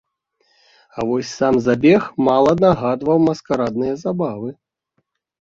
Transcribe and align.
А 0.97 1.03
вось 1.09 1.33
сам 1.41 1.59
забег 1.65 2.01
мала 2.29 2.51
нагадваў 2.65 3.17
маскарадныя 3.27 3.95
забавы. 4.07 4.49